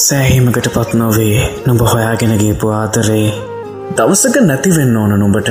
[0.00, 3.26] සෑහීමකට පත් නොවේ නුඹ හොයාගෙනගේපු ආදරේ
[3.96, 5.50] දවසක නැතිවෙන්න ඕන නුඹට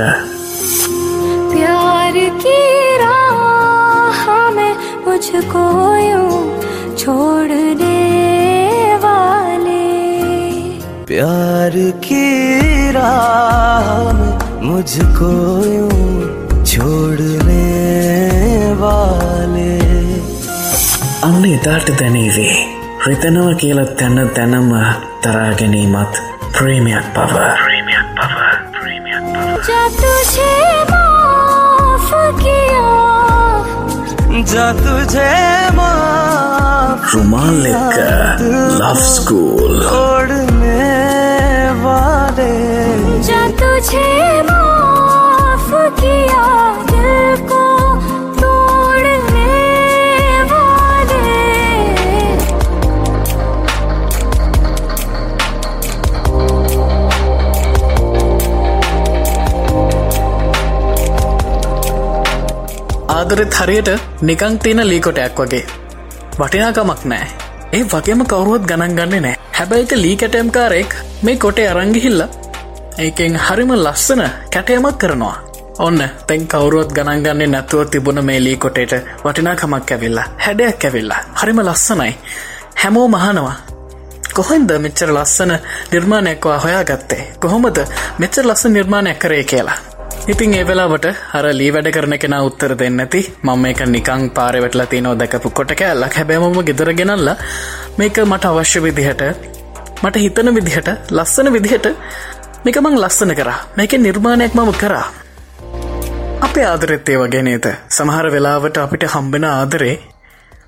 [1.52, 2.58] प्यार की
[3.02, 4.24] राह
[4.56, 4.74] में
[5.06, 5.66] मुझको
[6.02, 6.40] यूं
[6.96, 8.00] छोड़ने
[9.06, 9.86] वाले
[11.06, 11.78] प्यार
[12.08, 12.26] की
[12.92, 14.34] राह में
[14.64, 15.32] मुझको
[15.70, 16.02] यूं
[16.66, 17.64] छोड़ने
[18.82, 19.72] वाले
[21.24, 22.75] අන්න එතාට දැනීවේ
[23.07, 24.71] ප්‍රතනව කියල තැන තැනම
[25.23, 26.15] තරාගැනීමත්
[26.55, 28.37] ප්‍රීමියක් පව ප්‍රීමියක් පව
[28.75, 29.25] ප්‍රීමියක්
[29.69, 30.51] ජතුජය
[37.13, 37.97] රුමාල් එක්ක
[38.81, 41.07] ලස්කූල් ඕඩනවාඩේ
[63.27, 63.89] ආදරෙත් හරියට
[64.23, 65.65] නිකං තියෙන ලීකොටයක් වගේ.
[66.39, 67.27] වටිනාකමක් නෑ.
[67.73, 69.37] ඒ වගේම කවරුවත් ගණන් ගන්නේ නෑ.
[69.57, 72.23] හැබැයික ලී කැටම්කාරෙක් මේ කොටේ අරංගිහිල්ල
[72.99, 75.37] ඒකෙන් හරිම ලස්සන කැටයමක් කරනවා.
[75.79, 81.21] ඔන්න තැන් කවරුවත් ගණන්ගන්නේ නැතුව තිබුණ මේ ලී කොටේට වටිනාකමක් ඇවිල්ලා හැඩයක් ඇවිල්ලා.
[81.41, 82.15] හරිම ලස්සනයි.
[82.83, 83.57] හැමෝ මහනවා
[84.35, 85.53] කොහෙන්ද මෙච්චර ලස්සන
[85.93, 87.85] නිර්මාණයක්වා හොයා ගත්තේ කොහොමද
[88.19, 89.96] මෙච්චර ලස්ස නිර්මාණයක් කරේ කියලා?
[90.33, 91.05] ඉතින් ඒ වෙලාවට
[91.39, 93.21] අර ලී වැඩ කරන කෙන උත්තර දෙන්න ඇති.
[93.47, 97.29] මම එක නිකං පාරවෙටලා තියනෝ දැකපු කොට කෑල්ලක් හැබැමම ගෙදර ගෙනල්ල
[97.99, 99.23] මේක මට අවශ්‍ය විදිහට
[100.03, 101.87] මට හිතන විදිහට ලස්සන විදිහට
[102.65, 103.61] මේක මං ලස්සන කරා.
[103.77, 105.07] මේක නිර්මාණයක් මම කරා.
[106.41, 107.67] අපේ ආදරෙත්තේ වගේ නේද?
[107.89, 109.97] සමහර වෙලාවට අපිට හම්බෙන ආදරේ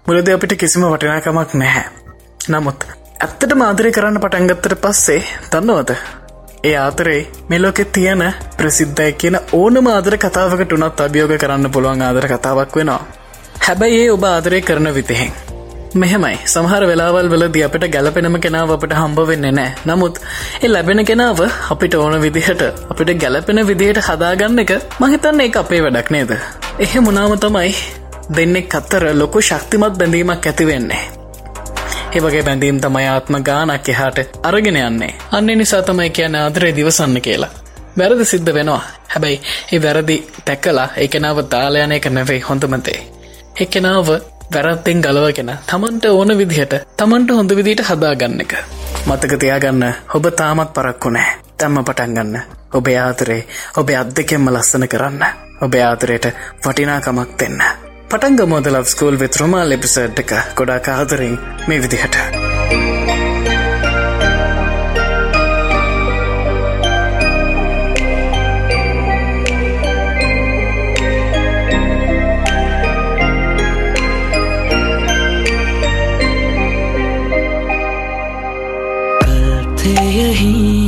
[0.06, 1.84] මුලද අපිට කිසිම වටිනාකමක් නැහැ.
[2.48, 2.86] නමුත්
[3.20, 5.20] ඇත්තට මාදරය කරන්න පටන්ගත්තට පස්සේ
[5.50, 6.17] දන්නවද?
[6.64, 8.22] ඒ ආතරේ මෙලෝකෙ තියෙන
[8.56, 13.02] ප්‍රසිද්ධය කියන ඕන ආදර කතාවකට උනත් අභියෝග කරන්න පුළුවන් ආදර කතාවක් වෙනවා.
[13.66, 15.30] හැබැයි ඒ ඔබ ආදරය කරන විතිහෙන්
[15.94, 16.38] මෙහෙමයි.
[16.46, 20.18] සමහර වෙලාවල් වලදී අපිට ගැලපෙනම කෙනාව අපට හම්බ වෙන්නේ නෑ නමුත්
[20.62, 26.10] ඒ ලැබෙන කෙනාව අපිට ඕන විදිහට අපිට ගැලපෙන විදිහට හදාගන්න එක මහිතන්න එක අපේ වැඩක්
[26.10, 26.34] නේද?
[26.78, 27.70] එහෙ මුණාම තමයි
[28.36, 31.17] දෙන්නෙක් අත්තර ලොකු ශක්තිමත් බැඳීමක් ඇතිවෙන්නේ
[32.10, 35.12] ඒවගේ බැඳීම් තමයි ආත්ම ගානක් එහාට අරගෙන යන්නේ.
[35.32, 37.50] අන්න නිසා තමයි කියන ආදරේ දිවසන්න කියලා.
[37.98, 38.82] වැරදි සිද්ධ වෙනවා.
[39.08, 39.40] හැබැයි
[39.72, 43.00] ඒ වැරදි තැක්කලා ඒකෙනාව දාලයන එක නැවෙයි හොඳමතේ
[43.56, 44.08] එක්කෙනාව
[44.54, 48.54] වැරත්තෙන් ගලවගෙන තමන්ට ඕන විදිහට තමන්ට හොඳ විදිට හදාගන්න එක.
[49.06, 52.40] මතක තියාගන්න ඔබ තාමත් පරක්කු නෑ තැම්ම පටන්ගන්න
[52.72, 53.42] ඔබේ ආතරේ
[53.76, 55.26] ඔබේ අත් දෙකෙන්ම ලස්සන කරන්න.
[55.60, 56.32] ඔබේ ආතරයට
[56.64, 57.87] වටිනාකමක් දෙන්න.
[58.10, 60.20] ಪಟಂಗ ಮೊದಲ ಸ್ಕೂಲ್ ವಿತ್ ರುಮಾಲ್ ಎಪಿಸೋಡ್
[60.54, 61.32] ಕೊಡಾಕ ಆದರಿ
[61.68, 62.16] ಮೇ ವಿಧಿಹಠ
[80.20, 80.87] यही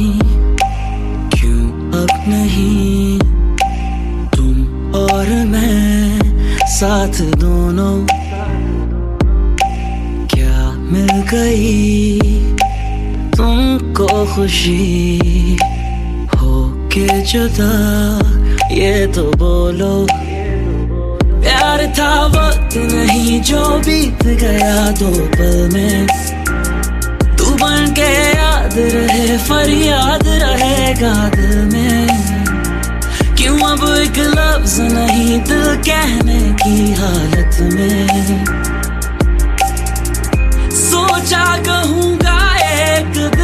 [6.80, 8.06] साथ दोनों।
[10.26, 12.20] क्या मिल गई?
[13.30, 15.18] तुमको खुशी
[16.36, 17.72] हो के जुदा।
[18.74, 20.06] ये तो बोलो।
[21.40, 26.06] प्यार था वक्त नहीं, जो बीत गया दो पल में।
[27.38, 31.79] तू बन के याद रहे, फरियाद रहेगा दिल में।
[33.80, 38.44] अब एक लफ्ज नहीं दिल कहने की हालत में।
[40.70, 43.38] सोचा कहूँगा एक दिन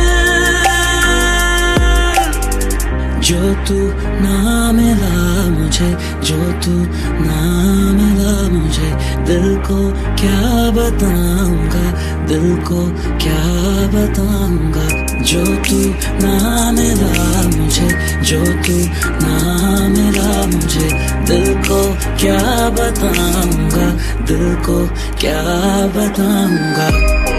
[3.21, 3.79] जो तू
[4.23, 5.91] ना मिला मुझे,
[6.25, 6.75] जो तू
[7.25, 7.41] ना
[7.93, 8.91] मिला मुझे,
[9.25, 9.81] दिल को
[10.21, 11.87] क्या बताऊँगा,
[12.27, 12.87] दिल को
[13.25, 13.43] क्या
[13.97, 14.87] बताऊँगा?
[15.23, 15.81] जो तू
[16.27, 17.89] ना मिला मुझे,
[18.23, 18.79] जो तू
[19.25, 20.06] ना मिला
[20.47, 20.89] मुझे
[21.27, 21.81] दिल को
[22.17, 23.91] क्या बताऊँगा?
[24.25, 24.87] दिल को
[25.21, 25.43] क्या
[25.97, 27.36] बताऊँगा?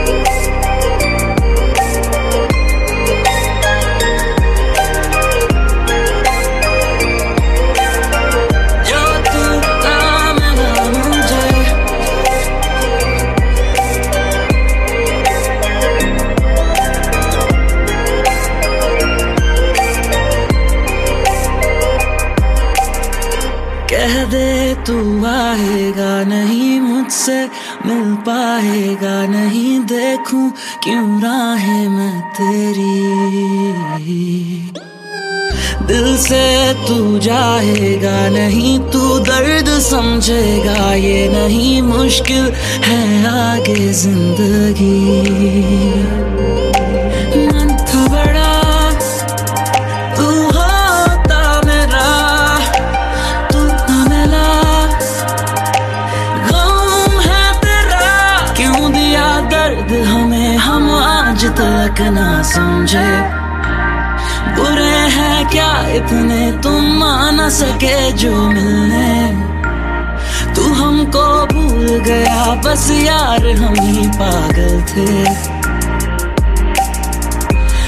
[24.88, 27.40] तू आएगा नहीं मुझसे,
[27.86, 30.52] मिल पाएगा नहीं, देखूँ
[30.84, 32.96] क्यों राहें मैं तेरी।
[35.88, 42.52] दिल से तू जाएगा नहीं, तू दर्द समझेगा, ये नहीं मुश्किल
[42.86, 44.86] है आगे ज़िंदगी।
[62.58, 63.10] समझे।
[64.56, 66.52] बुरे हैं क्या इतने?
[66.52, 69.48] तुम आ न सके जो मिलने।
[70.56, 75.36] तू हमको भूल गया, बस यार हम ही पागल थे।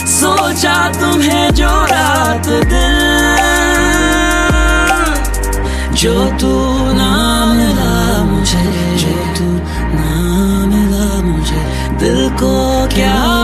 [0.07, 2.97] सोचा तुम्हें जो रात दिल
[5.93, 6.51] जो तू
[6.93, 7.11] ना
[7.53, 8.65] मिला मुझे,
[8.97, 9.47] जो तू
[9.95, 10.11] ना
[10.65, 11.63] मिला मुझे।
[11.99, 13.38] दिल को क्या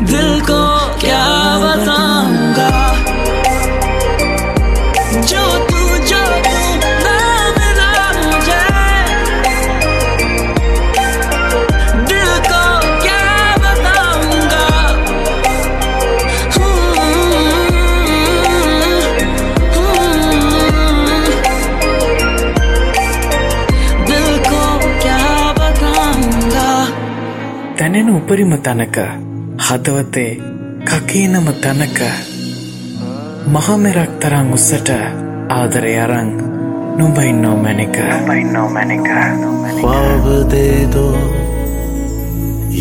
[0.00, 0.62] दिल को
[1.00, 1.24] क्या
[1.62, 2.68] बताऊँगा?
[5.30, 7.14] जो तू जो तू
[7.58, 8.64] मिला मुझे
[12.10, 12.62] दिल को
[13.04, 13.22] क्या
[13.64, 14.66] बताऊँगा?
[16.56, 16.98] हम्म,
[19.76, 21.24] हम्म।
[24.10, 24.62] दिल को
[25.02, 25.22] क्या
[25.60, 26.68] बताऊँगा?
[27.78, 29.06] तने ऊपर ही मत आने का
[29.66, 30.32] හදවතේ
[30.88, 31.98] කකීනම තැනක
[33.48, 34.90] මහමෙරක් තරං උස්සට
[35.50, 36.28] ආදරය අරං
[36.98, 37.96] නොබයි නෝමැනික.
[38.28, 39.08] බයි නෝමැනික.
[39.80, 41.16] පවදේදෝ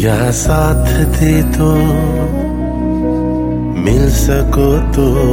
[0.03, 1.81] යහසාත්හතේතෝ
[3.85, 5.25] මිල්සකොතෝ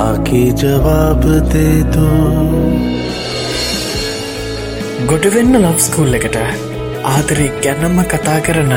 [0.00, 2.18] ආකී ජවාබදේදෝ
[5.06, 6.36] ගොඩවෙන්න ලබ්ස්කූල් එකට
[7.06, 8.74] ආදරය ගැනම කතා කරන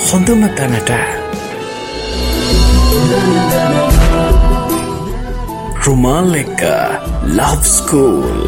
[0.00, 0.90] හොඳම තැනට.
[5.84, 6.62] රුමාල් එක්ක
[7.28, 8.42] ලබ් ස්කූල්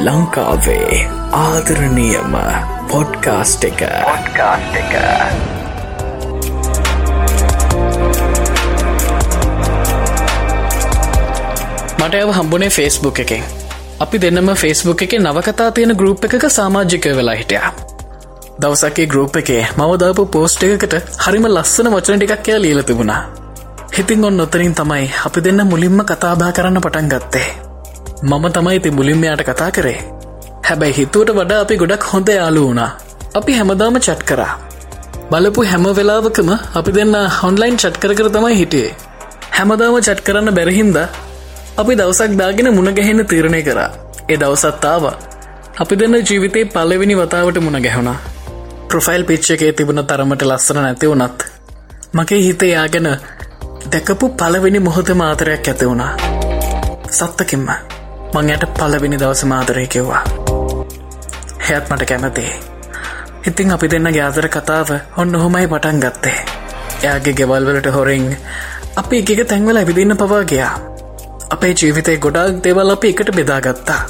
[0.00, 1.00] ලංකාවේ
[1.34, 2.36] ආදරණයම
[2.88, 3.80] පොඩ්කාස්ට් එක.
[4.04, 4.94] පොඩ්කාස්ට් එක.
[11.98, 13.44] මට ඇව හම්බුනේ ෆේස්බුක් එකෙන්
[14.00, 17.87] අපි දෙන්නම ෆේස්බුක් එක නවකතා තියෙන ගරුප් එකක සාමාජිකය වෙලා හිටයා
[18.58, 20.94] දවසක්ගේ ගරුප් එකේ මවදාපු පෝස්ට් එකකට
[21.24, 23.20] හරිම ලස්සන වචන ටිකක් කියලා ලියල තිබුණා.
[23.96, 27.48] හිතින් ඔන්න ඔත්තරින් තමයි අපි දෙන්න මුලින්ම කතාබා කරන්න පටන් ගත්තේ.
[28.22, 29.98] මම තමයි ති මුලින්මයාට කතා කරේ.
[30.68, 32.90] හැබැයි හිතුවට වඩා අපි ගොඩක් හොඳ යාලු වුණා.
[33.34, 34.52] අපි හැමදාම චට් කරා.
[35.30, 36.50] බලපු හැම වෙලාවකම
[36.80, 38.90] අපි දෙන්න හොන්ලයින් චට් කර කර තමයි හිටියේ.
[39.58, 40.98] හැමදාම චට් කරන්න බැරහින්ද
[41.80, 43.90] අපි දවසක් දාගෙන මුණ ගැහෙන්න තීරණය කරා.
[44.28, 45.06] ඒ දවසත්තාව
[45.82, 48.18] අපි දෙන්න ජීවිතේ පල්ලවෙනි වතාවට මුණ ගැහුණා.
[48.88, 51.42] ප්‍රොෆයිල් පිච්ච එකේ තිබුණ තරමට ලස්සන නැති වුණත්
[52.12, 53.08] මගේ හිතේ යාගෙන
[53.92, 56.12] දැකපු පලවෙනි මොහොත මාතරයක් ඇති වුණා.
[57.10, 57.66] සත්තකින්ම
[58.34, 60.22] මං යට පලවෙනි දවස මාතරය කිව්වා.
[61.66, 62.52] හැත් මට කැමතිේ.
[63.48, 66.38] ඉතිං අපි දෙන්න ගාදර කතාව ඔන්න හොමයි පටන් ගත්තේ.
[67.02, 68.30] එයාගේ ගෙවල්වලට හොරෙන්
[68.96, 70.72] අපි එකක තැන්වල ඇවිදින්න පවා ගයා.
[71.50, 74.00] අපේ ජීවිතය ගොඩාක් දෙවල් අපි එකට බෙදාගත්තා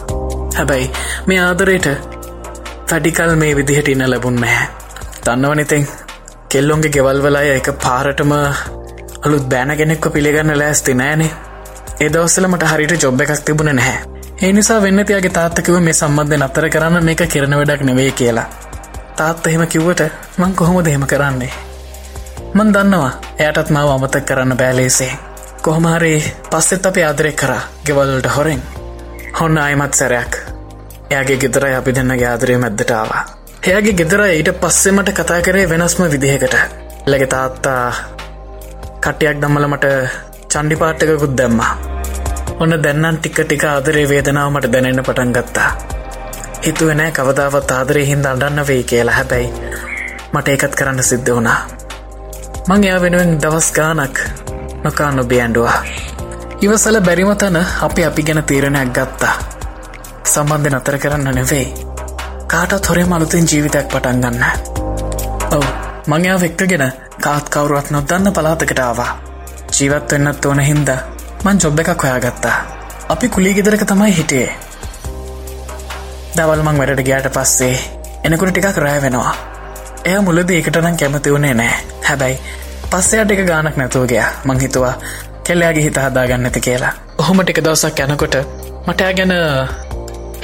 [0.57, 0.91] හැබැයි
[1.27, 2.18] මේ ආදරයට
[2.93, 4.69] වැඩිකල් මේ විදිහට ඉන්න ලැබුන් නැහැ.
[5.27, 5.89] දන්නවනිතින්
[6.49, 8.33] කෙල්ලොන්ගේ ගෙවල්වලාය එක පාරටම
[9.25, 11.31] අලුත් බෑනගෙනෙක්ව පිළිගන්න ලෑස්ති නෑනේ
[12.01, 13.99] ඒදවස්සල මට හරිට ජොබ් එකක් තිබුණ නැහැ.
[14.43, 18.47] ඒ නිසා වෙන්න තියාගේ තාත්තකිව මේ සම්බන්ධය නත්තර කරන්න මේක කිරණ වැඩක් නෙවේ කියලා.
[19.17, 20.03] තාත්ත එහෙම කිව්වට
[20.39, 21.53] මං කොහොම දෙහෙම කරන්නේ?
[22.55, 25.13] මන් දන්නවා එයටත් මාව අමතක් කරන්න බෑලේසේ
[25.63, 26.13] කොහොමහරි
[26.51, 28.63] පස්සෙත් අප ආදරය කරා ගෙවල්ලට හොරෙන්.
[29.41, 30.48] හොන්න අයමත් සැරයක්.
[31.11, 33.25] එයාගේ ගෙදරයි අපි දෙන්නගේ ආදරය මැද්දටාවා
[33.61, 36.55] එයාගේ ගෙදර ඊට පස්සෙමට කතා කරේ වෙනස්ම විදිහකට.
[37.07, 37.93] ලැගෙ තාත්තා
[39.01, 39.87] කට්ටයක් දම්මල මට
[40.49, 41.73] චණ්ඩිපාට්ටකුත් දැම්මා.
[42.61, 45.71] ඔන්න දැන්නන් ටික්ක ටික ආදරේ වේදනාව මට දැනෙන්න පටන් ගත්තා.
[46.65, 49.15] හිතුවනෑ කවදාවත් ආදරය හින්ද අඩන්න වෙයි කියලා.
[49.15, 49.53] හැබැයි
[50.33, 51.59] මට ඒකත් කරන්න සිද්ධ වුණා.
[52.69, 54.25] මං එයා වෙනුවෙන් දවස් ගානක්
[54.85, 55.79] නොකා නොබේ ඇන්ඩුවා
[56.61, 59.58] ඉවසල බැරිම තන අපි අපි ගැන තීරණයක් ගත්තා.
[60.29, 61.67] සම්බන්ධ නතර කරන්න නෙවෙයි.
[62.47, 64.45] කාටත් හොරේ මලුතින් ජීවිතයක් පටන් ගන්න.
[65.57, 65.65] ඔව.
[66.07, 66.85] මංයා වෙක්කගෙන
[67.21, 69.11] කාත් කවරුවත් නොදන්න පලාතකට ආවා.
[69.77, 70.91] ජීවත් වෙන්නත් ඕන හින්ද
[71.45, 72.57] මං ජොබ් එකක් හොයාගත්තා.
[73.09, 74.51] අපි කුලී ගෙදරක තමයි හිටියේ.
[76.37, 77.77] දවල් මං වැඩට ගයාට පස්සේ
[78.25, 79.35] එනකුට ටිකක් රෑ වෙනවා.
[80.05, 81.75] එය මුලද ඒකටනම් කැමති වුණේ නෑ.
[82.09, 82.39] හැබැයි
[82.91, 84.95] පස්සයට එක ගානක් නැතුවගයා මංහිතුවා
[85.45, 86.93] කෙල්ලයාගේ හිත හදාගන්න ඇති කියලා.
[87.19, 88.37] ඔහොම ටික දවසක් යැනකොට
[88.87, 89.35] මටයා ගැන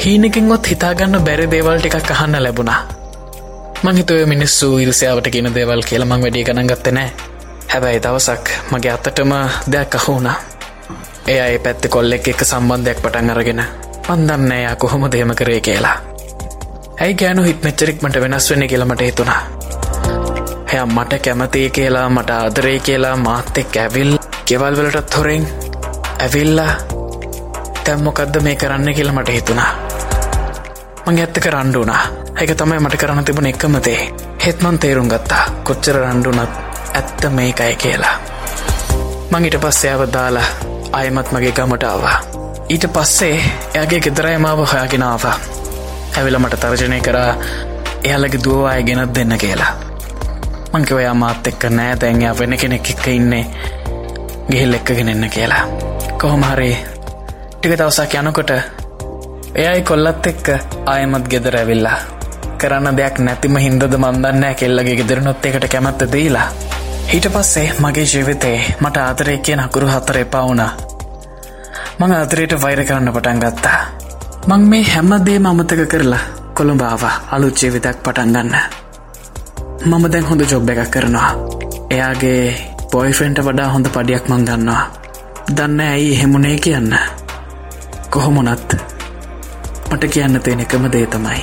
[0.03, 2.81] හීනකින්ගොත් හිතාගන්න බැරි දේවල් ටිකක් අහන්න ලැබුණා.
[3.85, 7.11] මංහිතුව මිනිස්සු ඉරිසියාවට කියන දේවල් කියල මං වැඩිය ගණන් ගත්ත නෑ
[7.73, 9.33] හැබැයි දවසක් මගේ අත්තටම
[9.73, 10.37] දෙයක් අහුුණා
[11.27, 13.63] එය ඒ පැත්ති කොල්ලෙක් එක සම්බන්ධයක් පටන් අරගෙන
[14.07, 15.97] පන්දන්නයා කොහොම දේම කරේ කියලා?
[17.01, 19.41] ඇයි ගෑනු හිත් මෙච්චරික්මට වෙනස් වෙන්න කියලමට හිතුණා.
[20.73, 24.13] එය මට කැමතිය කියලා මට ආදරේ කියලා මාත්තෙක් ඇවිල්
[24.45, 25.49] කෙවල් වලටත් හොරෙන්
[26.19, 26.73] ඇවිල්ලා
[27.85, 28.95] තැම්මොකක්ද මේ කරන්න?
[28.95, 29.84] කියලා මට හිතුණා.
[31.07, 32.03] මං ඇත්තක රණ්ඩුනා
[32.41, 33.99] එක තමයි මට කරන්න තිබුණ එකමතේ
[34.47, 35.45] හෙත්මන් තේරුම් ගත්තා.
[35.63, 36.53] කොච්චර රණ්ඩුනත්
[36.95, 38.15] ඇත්ත මේකයි කියලා.
[39.31, 40.47] මං ඉට පස්සයාව දාලා
[40.93, 42.19] අයමත් මගේ ගමටාවා
[42.69, 43.37] ඊට පස්සේ
[43.75, 45.35] එයාගේ ගෙදරයි මාව හොයාගෙනාවා
[46.17, 47.35] ඇවිල මට තර්ජනය කරා
[48.05, 49.73] එයාලගේ දුවවාය ගෙනත් දෙන්න කියලා.
[50.73, 52.01] මංක ඔයා මාත් එක්ක නෑ.
[52.01, 53.45] දැන්යා වෙන කෙනෙක් එක්ක ඉන්නේ.
[54.51, 55.65] ගිහිල් එක්කගෙන එන්න කියලා.
[56.19, 56.77] කොහොමහරේ
[57.53, 58.51] ටික දවසක් යනකොට
[59.55, 60.49] එයයි කොල්ලත් එක්ක
[60.93, 61.99] ආයමත් ගෙදර ඇවිල්ලා.
[62.59, 66.47] කරන්න දෙයක් නැතිම හින්දද මන්දන්නෑ කෙල්ලගේ ගෙදරනොත් එකට කැමැත්ත දීලා.
[67.11, 70.73] හිට පස්සේ මගේ ජීවිතේ මට ආතරය කිය අකුරු හතර එපා වුණා.
[71.99, 73.79] මං අතරයට වෛර කරන්න පටන් ගත්තා.
[74.47, 78.57] මං මේ හැමදේ මමතක කරලා කොළඹාව අලුත් ජීවිතයක් පටන් ගන්න.
[79.87, 81.31] මම දැන් හොඳ ජොබ් එකක් කරනවා.
[81.91, 82.43] එයාගේ
[82.91, 84.83] පොයිෆෙන්ට වඩා හොඳ පඩියක් මං ගන්නවා
[85.57, 86.99] දන්න ඇයි එහෙමුණේ කියන්න.
[88.11, 88.94] කොහොමුණත්
[89.95, 91.43] මට කියන්න තියෙන එකම දේ තමයි.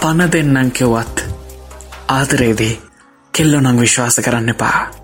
[0.00, 1.24] පණ දෙන්නම් කෙව්වත්
[2.08, 2.74] ආදරේදී
[3.34, 5.01] කෙල්ලො නං විශ්වාස කරන්න එපා.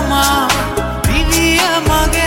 [0.00, 0.48] තමා
[1.06, 2.19] පිළිය මගේ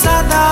[0.00, 0.49] sada.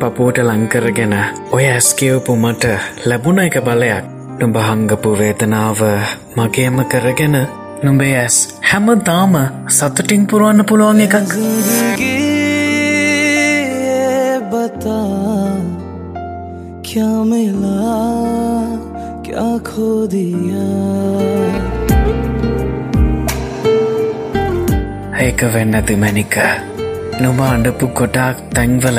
[0.00, 1.14] පපුුවට ලංකරගෙන
[1.56, 2.64] ඔය ඇස්කියවපු මට
[3.08, 4.04] ලැබුණ එක බලයක්.
[4.40, 5.80] නුඹ හංගපු වේදනාව
[6.36, 7.36] මගේම කරගෙන
[7.84, 8.36] නුඹේ ඇස්
[8.70, 9.34] හැම දාම
[9.76, 11.16] සතුටින් පුරුවන්න පුළුවන් එකක්.
[14.50, 15.56] බතා
[16.86, 18.08] ක්‍යමලා
[19.24, 20.68] ක්‍යකෝදියා
[25.24, 26.36] ඒක වෙන්නති මැනික.
[27.22, 28.98] නොම අඩපු කොටාක් තැන්වල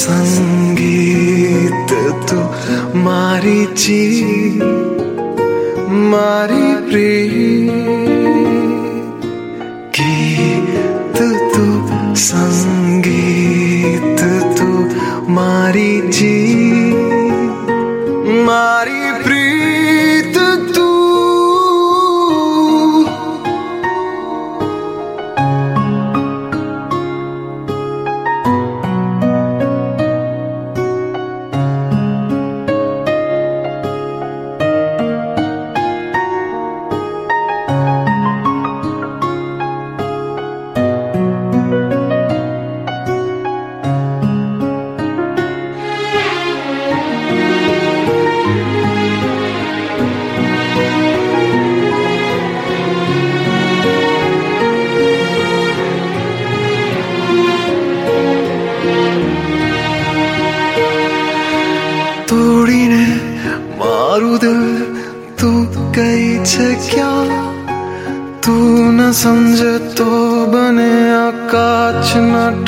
[0.00, 1.90] સંગીત
[2.28, 2.46] તું
[3.04, 4.58] મારી જી
[6.10, 8.17] મારી પ્રિય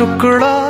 [0.02, 0.61] टुकड़ा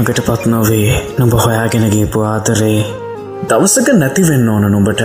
[0.00, 2.76] සෑහීමකට පත් නොවේ නුඹ හොයාගෙන ගේපු ආතරේ
[3.48, 5.02] දවසක නැතිවෙන්න ඕන නුඹට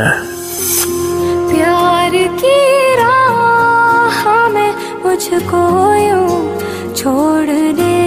[1.50, 2.54] प्यार की
[3.02, 4.22] राह
[4.54, 4.72] में
[5.04, 5.64] मुझको
[6.00, 6.40] यूं
[6.94, 8.00] छोड़ने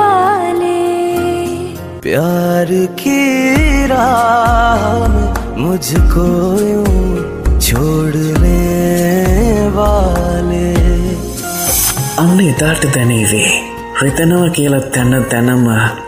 [0.00, 0.80] वाले
[2.02, 3.20] प्यार की
[3.88, 6.28] राह में मुझको
[6.64, 7.00] यूं
[7.60, 8.60] छोड़ने
[9.78, 10.68] वाले
[12.18, 15.65] අන්න එතාට දැනේවේ රිතනව කියල තැන තැනම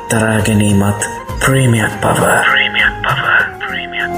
[0.09, 1.01] තරාගැනීමත්
[1.41, 3.23] ප්‍රීමියක් පව ප්‍රීමියක් පව
[3.61, 4.11] ප්‍රීමියක්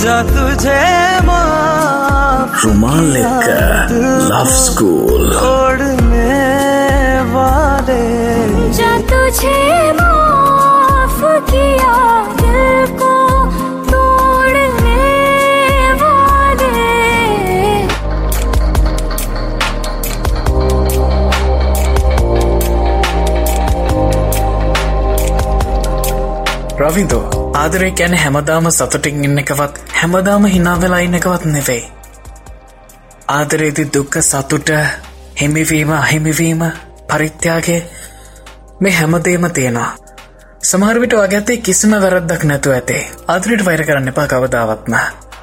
[0.00, 0.98] ජතුජේ
[2.62, 3.46] රුමාල් එක්ක
[4.30, 8.48] ලව් ස්කූල් ඔඩනේ වාඩේ
[26.88, 31.82] රවිදෝ ආදරේ කැන හැමදාම සතුටින් ඉන්න එකවත් හැමදාම හිනාවෙලා ඉන්න එකවත් නෙවෙයි.
[33.28, 34.70] ආදරේදි දුක්ක සතුට
[35.40, 36.62] හිමිවීම අහිමිවීම
[37.08, 37.80] පරිත්‍යාගේ
[38.80, 39.90] මේ හැමදේම තියෙනවා.
[40.62, 44.96] සමහරවිට වගත්තේ කිසිම වැරද්දක් නැතු ඇතේ ආදරයට වෛර කරන්න එපා කවදාවත්ම.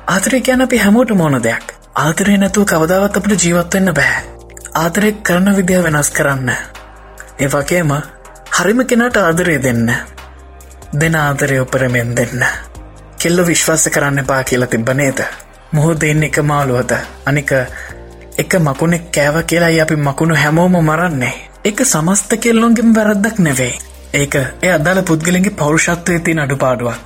[0.07, 4.17] ආදරය ගැන අපි හැමෝට මොන දෙයක් ආදරය නැතුව කවදාවත් අපට ජීවත්වෙන්න බෑ.
[4.75, 6.51] ආදරය කරන විදිහ වෙනස් කරන්න.
[7.39, 7.95] ඒ වගේම
[8.57, 10.14] හරිම කෙනට ආදරය දෙන්න.
[10.93, 12.45] දෙන ආදරය උපරමෙන් දෙන්න.
[13.19, 15.19] කෙල්ල විශ්වාස කරන්න එපා කියලා තිබ්බ නේද.
[15.71, 16.91] මුහෝ දෙන්න එක මාළුවද
[17.25, 17.51] අනික
[18.37, 21.33] එක මකුණෙක් කෑව කියලායි අපි මකුණු හැමෝම මරන්නේ.
[21.65, 23.73] එක සමස්ත කෙල්ලොන්ගෙම වැරද්දක් නෙවෙයි.
[24.13, 27.05] ඒක එය අදාළ පුද්ගලගේ පෞරුෂත්වය තින් අඩුපාඩුවක්.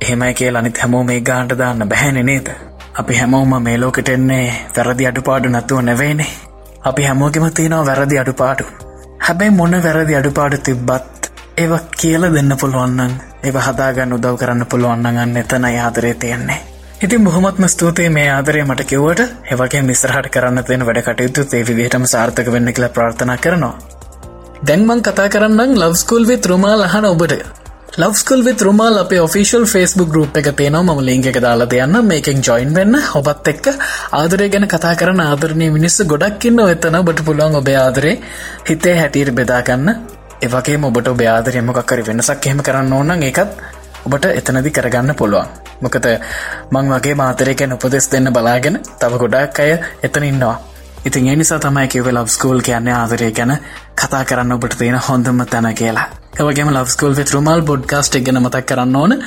[0.00, 2.48] එහෙමයි කිය අනිත් හැමෝ මේ ගාන්ට දාන්න බැහැන නේද.
[2.94, 6.32] අපි හැමෝම මේ ලෝකට එන්නේ වැරදි අඩුපාඩු නැතුව නැවේනේ.
[6.84, 8.64] අපි හැමෝගෙම තියෙනවා වැරදි අඩුපාඩු.
[9.26, 15.38] හැබැයි මොන වැරදි අඩුපාඩු තිබ්බත් ඒව කියල දෙන්න පුළුවන්නන් ඒව හදාගන්න උදව් කරන්න පුළුවන්නන් අන්න
[15.40, 16.58] එතන ආදරේ තියෙන්නේ.
[17.00, 19.22] ඉතින් බොහොමත්ම ස්තුතියි මේ ආදරය මට කිව්වට.
[19.50, 23.74] ඒවගේ මිස්රහට කරන්න තියෙන වැඩ කටයුතු ඒ විදිහටම සාර්ථක වෙන්න කියලා ප්‍රාර්ථනා කරනවා.
[24.62, 27.34] දැන්මං කතා කරන්න ලවස්කුල් විත් රුමාල් අහන ඔබට.
[27.96, 30.94] ලවස්කුල් විත් රුමාල් අප ඔෆිසිල් ෆස්බුක් ගරුප් එක තියෙනවා.
[30.94, 33.00] ම ලින්ක එක දාලා දෙයන්න මේකෙන් ජොයින් වෙන්න.
[33.14, 33.66] ඔබත් එක්ක
[34.12, 38.14] ආදරය ගැන කතා කරන ආදරණය මිනිස්ස ගොඩක්කින්න එතන බට පුළුවන් ඔබේ ආදරේ
[38.70, 43.58] හිතේ හැටීර බෙදාගන්න ඒවගේ ඔබට ඔබ ආදරයමකක්කර වෙනසක් එහෙම කරන්න ඕන්න ඒකත්
[44.06, 45.48] ඔබට එතනදි කරගන්න පුළුවන්.
[45.82, 46.06] මොකද
[46.70, 49.72] මං වගේ මාතරයකැන උපදෙස් දෙන්න බලාගෙන තව ගොඩක් අය
[50.02, 50.56] එතන ඉන්නවා.
[51.04, 53.52] ඉතින් එනිසා තමයි කිව ලබ් ස්කූල් කියන්නේ ආදරය ගැන
[53.96, 56.06] කතා කරන්න ඔබට තියෙන හොඳම තැන කියලා.
[56.36, 59.18] එවගේම ලබස්කූල් වෙත් රුමල් බොඩ්කාස්ට් ගැන මතක් කරන්න ඕන.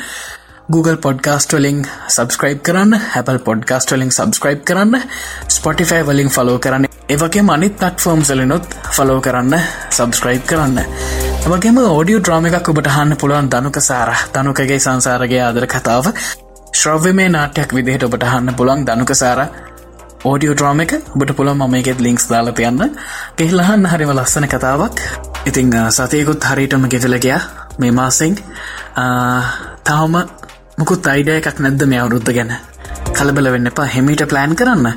[0.74, 4.94] Google පොඩ්කාස්ට වලින් සබස්ක්‍රයිබ් කරන්න හැපල් පොඩ්කාස්ට වලින් සබස්ක්‍රයිබ් කරන්න
[5.56, 6.86] ස්පොටිෆයි වලින් ෆලෝ කරන්න.
[7.10, 9.56] ඒවගේ මනිත් පටෆෝම් සලිනුත් ෆලෝ කරන්න
[9.90, 10.78] සබස්ක්‍රයිබ් කරන්න.
[11.46, 14.14] එමගේම ඕඩිය ද්‍රාම එකක් ඔබට හන්න පුළුවන් දනුක සාර.
[14.34, 16.12] දනුකගේ සංසාරගේ ආදර කතාව.
[16.74, 19.42] ශ්‍රව්‍ය මේ නාටයක් විදිහට ඔබට හන්න පුළන් දනුක සාර.
[20.26, 20.94] ඕඩියෝ ඩ්‍රෝම එක.
[21.16, 22.96] ඔබට පුළොම මම එකෙත් ලිංක්ස් දාලා තියන්න.
[23.38, 25.02] කෙහිලහන්න හරිම ලස්සන කතාවක්.
[25.50, 27.42] ඉතිං සතයකුත් හරිටම ගෙදලගයා
[27.80, 28.38] මේ මාසෙන්.
[29.86, 30.16] තවම
[30.82, 32.52] මුකුත් අයිඩය එකක් නැද්ද මේ අවුරුද්ධ ගැන?
[33.14, 33.86] කලබල වෙන්න එපා.
[33.86, 34.88] හෙමිට ප්ලෑන් කරන්න.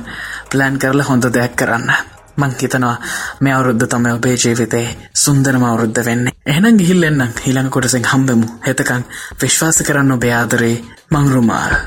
[0.49, 1.91] ප්ලෑන් කරලා හොඳ දෙයක් කරන්න.
[2.37, 2.95] මං හිතනවා
[3.39, 6.31] මේ අවුරුද්ධ තම ඔබේ ජීවිතේ සුන්දරම අවුරුද්ධ වෙන්න.
[6.47, 8.49] එහනම් ගිහිල්ලෙන්න්නම් හිළඟ කොටසෙන් හම්බෙමු.
[8.67, 9.05] හෙතකං
[9.41, 10.75] විශ්වාස කරන්න ඔබේ ආදරේ
[11.11, 11.79] මංරුමාර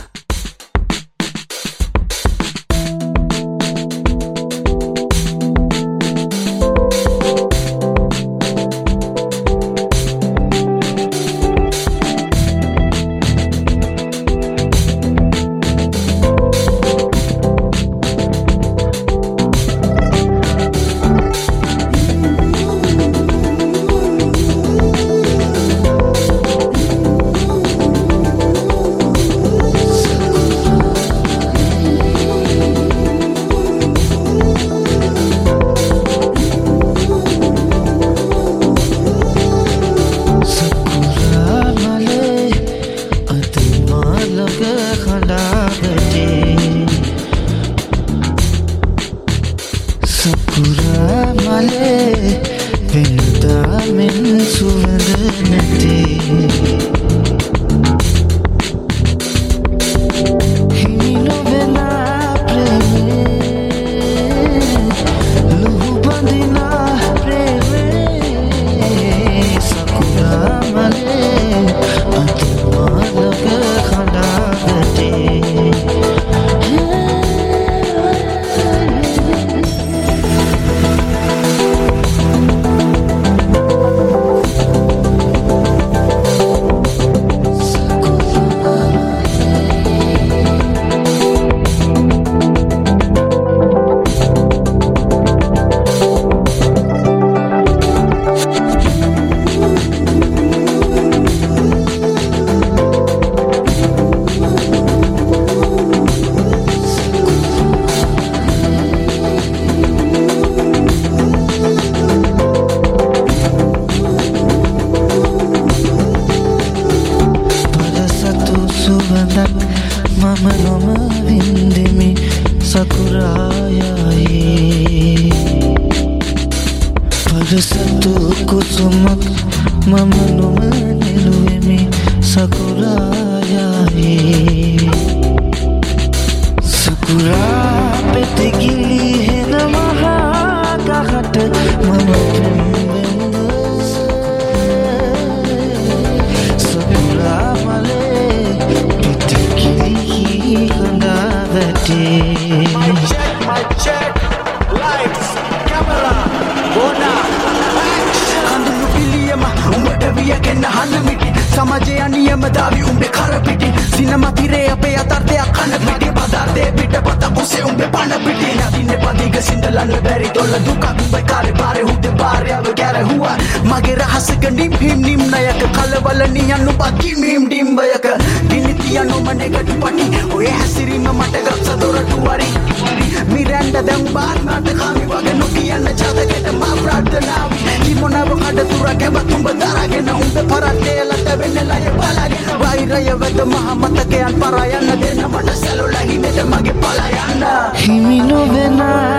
[194.34, 199.17] පරයන්න දෙන්න මට සැලුල හිමෙට මගේ පලයන්න හිමි නොවෙනා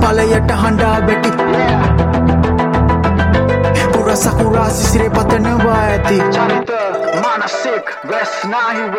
[0.00, 1.30] පලයට හඬා බැටි.
[3.92, 6.18] පුර සකුරා සිසිරේ පතනවා ඇති.
[6.34, 6.70] චරිත
[7.22, 8.94] මනසෙක් වැස්නාහිව.